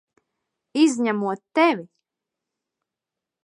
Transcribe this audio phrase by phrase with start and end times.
[0.83, 1.87] Izņemot tevi!